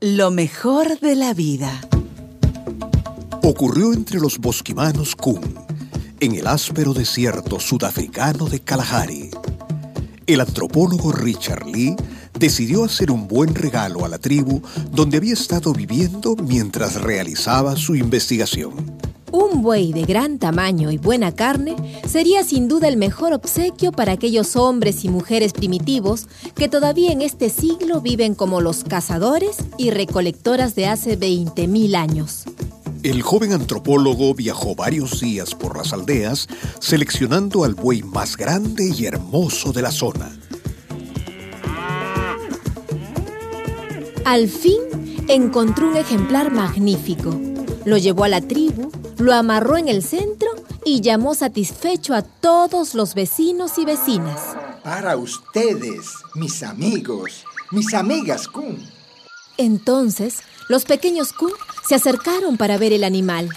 Lo 0.00 0.30
mejor 0.30 1.00
de 1.00 1.14
la 1.14 1.32
vida. 1.32 1.80
Ocurrió 3.42 3.94
entre 3.94 4.20
los 4.20 4.36
bosquimanos 4.36 5.16
Kun, 5.16 5.40
en 6.20 6.34
el 6.34 6.46
áspero 6.46 6.92
desierto 6.92 7.58
sudafricano 7.58 8.44
de 8.44 8.60
Kalahari. 8.60 9.30
El 10.26 10.42
antropólogo 10.42 11.12
Richard 11.12 11.64
Lee 11.66 11.96
decidió 12.38 12.84
hacer 12.84 13.10
un 13.10 13.26
buen 13.26 13.54
regalo 13.54 14.04
a 14.04 14.10
la 14.10 14.18
tribu 14.18 14.60
donde 14.90 15.16
había 15.16 15.32
estado 15.32 15.72
viviendo 15.72 16.36
mientras 16.36 17.00
realizaba 17.00 17.74
su 17.74 17.94
investigación. 17.94 18.74
Un 19.38 19.60
buey 19.60 19.92
de 19.92 20.04
gran 20.04 20.38
tamaño 20.38 20.90
y 20.90 20.96
buena 20.96 21.30
carne 21.30 21.76
sería 22.08 22.42
sin 22.42 22.68
duda 22.68 22.88
el 22.88 22.96
mejor 22.96 23.34
obsequio 23.34 23.92
para 23.92 24.12
aquellos 24.12 24.56
hombres 24.56 25.04
y 25.04 25.10
mujeres 25.10 25.52
primitivos 25.52 26.26
que 26.54 26.70
todavía 26.70 27.12
en 27.12 27.20
este 27.20 27.50
siglo 27.50 28.00
viven 28.00 28.34
como 28.34 28.62
los 28.62 28.82
cazadores 28.82 29.58
y 29.76 29.90
recolectoras 29.90 30.74
de 30.74 30.86
hace 30.86 31.18
20.000 31.18 31.96
años. 31.96 32.44
El 33.02 33.20
joven 33.20 33.52
antropólogo 33.52 34.32
viajó 34.32 34.74
varios 34.74 35.20
días 35.20 35.54
por 35.54 35.76
las 35.76 35.92
aldeas 35.92 36.48
seleccionando 36.80 37.64
al 37.64 37.74
buey 37.74 38.02
más 38.02 38.38
grande 38.38 38.90
y 38.96 39.04
hermoso 39.04 39.70
de 39.74 39.82
la 39.82 39.90
zona. 39.90 40.34
Al 44.24 44.48
fin 44.48 44.80
encontró 45.28 45.88
un 45.88 45.98
ejemplar 45.98 46.50
magnífico. 46.50 47.38
Lo 47.84 47.98
llevó 47.98 48.24
a 48.24 48.28
la 48.28 48.40
tribu 48.40 48.90
lo 49.18 49.34
amarró 49.34 49.76
en 49.76 49.88
el 49.88 50.02
centro 50.02 50.48
y 50.84 51.00
llamó 51.00 51.34
satisfecho 51.34 52.14
a 52.14 52.22
todos 52.22 52.94
los 52.94 53.14
vecinos 53.14 53.78
y 53.78 53.84
vecinas. 53.84 54.40
Para 54.82 55.16
ustedes, 55.16 56.12
mis 56.34 56.62
amigos, 56.62 57.44
mis 57.70 57.92
amigas 57.94 58.46
Kun. 58.48 58.78
Entonces, 59.56 60.40
los 60.68 60.84
pequeños 60.84 61.32
Kun 61.32 61.52
se 61.88 61.94
acercaron 61.94 62.56
para 62.56 62.78
ver 62.78 62.92
el 62.92 63.04
animal. 63.04 63.50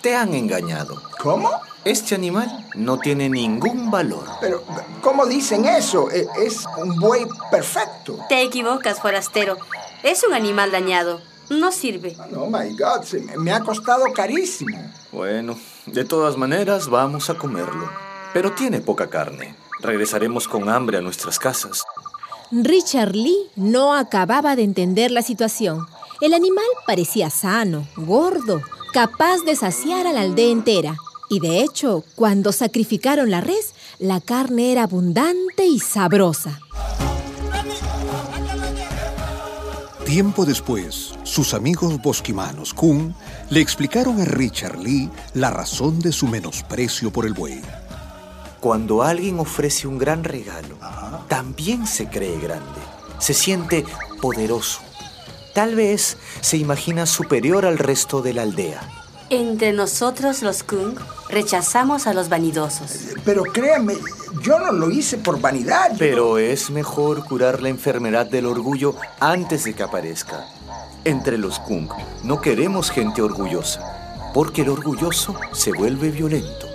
Te 0.00 0.16
han 0.16 0.34
engañado. 0.34 1.02
¿Cómo? 1.22 1.50
Este 1.84 2.14
animal 2.14 2.68
no 2.74 2.98
tiene 2.98 3.28
ningún 3.28 3.90
valor. 3.90 4.24
Pero, 4.40 4.62
¿cómo 5.02 5.26
dicen 5.26 5.64
eso? 5.66 6.10
E, 6.10 6.26
es 6.42 6.64
un 6.78 6.98
buey 6.98 7.26
perfecto. 7.50 8.18
Te 8.28 8.42
equivocas, 8.42 9.00
forastero. 9.00 9.56
Es 10.02 10.24
un 10.24 10.34
animal 10.34 10.72
dañado. 10.72 11.20
No 11.50 11.72
sirve. 11.72 12.16
Oh 12.36 12.46
my 12.46 12.76
God, 12.76 13.04
me 13.38 13.52
ha 13.52 13.60
costado 13.60 14.04
carísimo. 14.14 14.78
Bueno, 15.10 15.58
de 15.86 16.04
todas 16.04 16.36
maneras 16.36 16.88
vamos 16.88 17.28
a 17.28 17.34
comerlo. 17.34 17.90
Pero 18.32 18.52
tiene 18.52 18.80
poca 18.80 19.08
carne. 19.08 19.56
Regresaremos 19.80 20.46
con 20.46 20.68
hambre 20.68 20.98
a 20.98 21.00
nuestras 21.00 21.38
casas. 21.38 21.82
Richard 22.52 23.14
Lee 23.14 23.48
no 23.56 23.94
acababa 23.94 24.54
de 24.54 24.62
entender 24.62 25.10
la 25.10 25.22
situación. 25.22 25.86
El 26.20 26.34
animal 26.34 26.64
parecía 26.86 27.30
sano, 27.30 27.88
gordo, 27.96 28.62
capaz 28.92 29.38
de 29.44 29.56
saciar 29.56 30.06
a 30.06 30.12
la 30.12 30.20
aldea 30.20 30.50
entera. 30.50 30.96
Y 31.28 31.40
de 31.40 31.62
hecho, 31.62 32.04
cuando 32.14 32.52
sacrificaron 32.52 33.30
la 33.30 33.40
res, 33.40 33.74
la 33.98 34.20
carne 34.20 34.72
era 34.72 34.84
abundante 34.84 35.64
y 35.66 35.78
sabrosa. 35.80 36.60
Tiempo 40.04 40.44
después, 40.44 41.14
sus 41.30 41.54
amigos 41.54 42.02
bosquimanos 42.02 42.74
Kun 42.74 43.14
le 43.50 43.60
explicaron 43.60 44.20
a 44.20 44.24
Richard 44.24 44.80
Lee 44.80 45.08
la 45.34 45.48
razón 45.48 46.00
de 46.00 46.10
su 46.10 46.26
menosprecio 46.26 47.12
por 47.12 47.24
el 47.24 47.34
buey. 47.34 47.62
Cuando 48.58 49.04
alguien 49.04 49.38
ofrece 49.38 49.86
un 49.86 49.96
gran 49.96 50.24
regalo, 50.24 50.76
también 51.28 51.86
se 51.86 52.08
cree 52.08 52.36
grande, 52.40 52.80
se 53.20 53.32
siente 53.32 53.84
poderoso. 54.20 54.80
Tal 55.54 55.76
vez 55.76 56.16
se 56.40 56.56
imagina 56.56 57.06
superior 57.06 57.64
al 57.64 57.78
resto 57.78 58.22
de 58.22 58.34
la 58.34 58.42
aldea. 58.42 58.80
Entre 59.30 59.72
nosotros 59.72 60.42
los 60.42 60.64
Kung 60.64 60.98
rechazamos 61.28 62.08
a 62.08 62.12
los 62.12 62.28
vanidosos. 62.28 62.90
Pero 63.24 63.44
créanme, 63.44 63.94
yo 64.42 64.58
no 64.58 64.72
lo 64.72 64.90
hice 64.90 65.16
por 65.16 65.40
vanidad. 65.40 65.92
Pero 65.96 66.38
es 66.38 66.70
mejor 66.70 67.24
curar 67.24 67.62
la 67.62 67.68
enfermedad 67.68 68.26
del 68.26 68.46
orgullo 68.46 68.96
antes 69.20 69.62
de 69.62 69.74
que 69.74 69.84
aparezca. 69.84 70.44
Entre 71.04 71.38
los 71.38 71.58
Kung 71.58 71.88
no 72.24 72.42
queremos 72.42 72.90
gente 72.90 73.22
orgullosa, 73.22 73.80
porque 74.34 74.62
el 74.62 74.68
orgulloso 74.68 75.34
se 75.52 75.72
vuelve 75.72 76.10
violento 76.10 76.66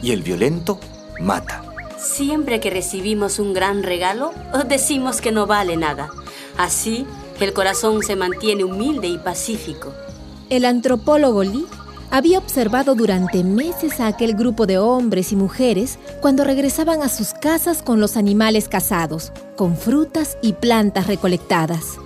y 0.00 0.12
el 0.12 0.22
violento 0.22 0.78
mata. 1.20 1.62
Siempre 1.98 2.60
que 2.60 2.70
recibimos 2.70 3.38
un 3.38 3.52
gran 3.52 3.82
regalo, 3.82 4.32
decimos 4.68 5.20
que 5.20 5.32
no 5.32 5.46
vale 5.46 5.76
nada. 5.76 6.08
Así, 6.56 7.06
el 7.40 7.52
corazón 7.52 8.02
se 8.02 8.16
mantiene 8.16 8.64
humilde 8.64 9.08
y 9.08 9.18
pacífico. 9.18 9.92
El 10.48 10.64
antropólogo 10.64 11.42
Lee 11.42 11.66
había 12.10 12.38
observado 12.38 12.94
durante 12.94 13.44
meses 13.44 14.00
a 14.00 14.06
aquel 14.06 14.34
grupo 14.34 14.66
de 14.66 14.78
hombres 14.78 15.30
y 15.32 15.36
mujeres 15.36 15.98
cuando 16.22 16.44
regresaban 16.44 17.02
a 17.02 17.10
sus 17.10 17.34
casas 17.34 17.82
con 17.82 18.00
los 18.00 18.16
animales 18.16 18.68
cazados, 18.68 19.30
con 19.56 19.76
frutas 19.76 20.38
y 20.40 20.54
plantas 20.54 21.06
recolectadas. 21.06 21.98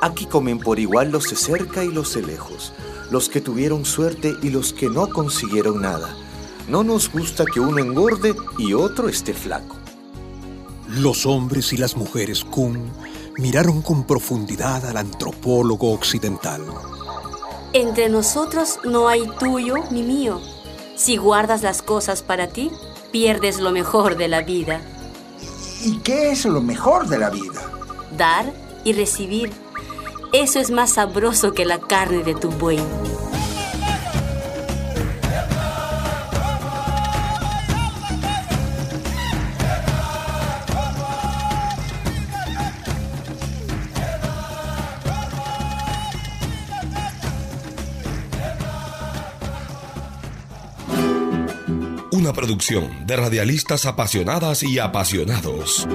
Aquí 0.00 0.26
comen 0.26 0.58
por 0.58 0.78
igual 0.78 1.10
los 1.10 1.30
de 1.30 1.36
cerca 1.36 1.84
y 1.84 1.88
los 1.88 2.14
de 2.14 2.22
lejos, 2.22 2.72
los 3.10 3.28
que 3.28 3.40
tuvieron 3.40 3.84
suerte 3.84 4.34
y 4.42 4.50
los 4.50 4.72
que 4.72 4.88
no 4.88 5.08
consiguieron 5.08 5.80
nada. 5.80 6.14
No 6.68 6.84
nos 6.84 7.10
gusta 7.10 7.44
que 7.46 7.60
uno 7.60 7.78
engorde 7.78 8.34
y 8.58 8.74
otro 8.74 9.08
esté 9.08 9.32
flaco. 9.32 9.76
Los 10.88 11.26
hombres 11.26 11.72
y 11.72 11.76
las 11.76 11.96
mujeres 11.96 12.44
Kun 12.44 12.90
miraron 13.38 13.82
con 13.82 14.04
profundidad 14.04 14.84
al 14.86 14.96
antropólogo 14.96 15.92
occidental. 15.92 16.62
Entre 17.72 18.08
nosotros 18.08 18.78
no 18.84 19.08
hay 19.08 19.28
tuyo 19.38 19.76
ni 19.90 20.02
mío. 20.02 20.40
Si 20.96 21.16
guardas 21.16 21.62
las 21.62 21.82
cosas 21.82 22.22
para 22.22 22.48
ti, 22.48 22.70
pierdes 23.12 23.60
lo 23.60 23.70
mejor 23.70 24.16
de 24.16 24.28
la 24.28 24.42
vida. 24.42 24.80
¿Y 25.84 25.98
qué 25.98 26.30
es 26.30 26.44
lo 26.46 26.60
mejor 26.60 27.06
de 27.06 27.18
la 27.18 27.30
vida? 27.30 27.70
Dar 28.16 28.52
y 28.84 28.92
recibir. 28.92 29.52
Eso 30.32 30.60
es 30.60 30.70
más 30.70 30.94
sabroso 30.94 31.52
que 31.52 31.64
la 31.64 31.78
carne 31.78 32.22
de 32.22 32.34
tu 32.34 32.50
buey. 32.50 32.78
Una 52.12 52.32
producción 52.32 53.06
de 53.06 53.16
radialistas 53.16 53.86
apasionadas 53.86 54.62
y 54.62 54.78
apasionados. 54.78 55.86